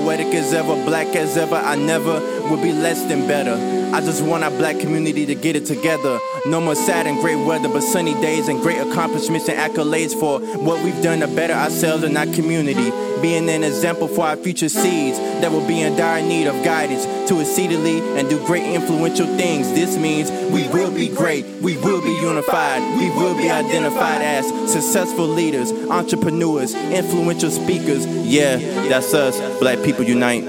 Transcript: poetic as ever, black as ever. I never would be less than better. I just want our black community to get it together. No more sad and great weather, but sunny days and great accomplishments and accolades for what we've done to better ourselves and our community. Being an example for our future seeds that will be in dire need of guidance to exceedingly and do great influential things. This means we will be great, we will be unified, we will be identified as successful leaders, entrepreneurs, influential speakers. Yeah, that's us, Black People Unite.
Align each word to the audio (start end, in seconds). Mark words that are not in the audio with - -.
poetic 0.00 0.32
as 0.34 0.54
ever, 0.54 0.74
black 0.84 1.14
as 1.14 1.36
ever. 1.36 1.56
I 1.56 1.74
never 1.76 2.39
would 2.50 2.62
be 2.62 2.72
less 2.72 3.02
than 3.04 3.26
better. 3.26 3.54
I 3.94 4.00
just 4.00 4.22
want 4.22 4.44
our 4.44 4.50
black 4.50 4.78
community 4.78 5.26
to 5.26 5.34
get 5.34 5.56
it 5.56 5.66
together. 5.66 6.18
No 6.46 6.60
more 6.60 6.74
sad 6.74 7.06
and 7.06 7.20
great 7.20 7.44
weather, 7.46 7.68
but 7.68 7.82
sunny 7.82 8.14
days 8.14 8.48
and 8.48 8.60
great 8.60 8.78
accomplishments 8.78 9.48
and 9.48 9.58
accolades 9.58 10.18
for 10.18 10.40
what 10.58 10.82
we've 10.84 11.02
done 11.02 11.20
to 11.20 11.26
better 11.28 11.54
ourselves 11.54 12.04
and 12.04 12.16
our 12.16 12.26
community. 12.26 12.90
Being 13.20 13.48
an 13.50 13.62
example 13.64 14.08
for 14.08 14.24
our 14.26 14.36
future 14.36 14.68
seeds 14.68 15.18
that 15.18 15.50
will 15.50 15.66
be 15.66 15.82
in 15.82 15.96
dire 15.96 16.22
need 16.22 16.46
of 16.46 16.64
guidance 16.64 17.04
to 17.28 17.40
exceedingly 17.40 18.00
and 18.18 18.28
do 18.30 18.44
great 18.46 18.64
influential 18.64 19.26
things. 19.36 19.68
This 19.72 19.96
means 19.98 20.30
we 20.50 20.66
will 20.68 20.90
be 20.90 21.08
great, 21.08 21.44
we 21.60 21.76
will 21.78 22.00
be 22.00 22.12
unified, 22.22 22.80
we 22.98 23.10
will 23.10 23.36
be 23.36 23.50
identified 23.50 24.22
as 24.22 24.46
successful 24.72 25.26
leaders, 25.26 25.70
entrepreneurs, 25.90 26.74
influential 26.74 27.50
speakers. 27.50 28.06
Yeah, 28.06 28.56
that's 28.88 29.12
us, 29.12 29.38
Black 29.60 29.82
People 29.84 30.04
Unite. 30.04 30.44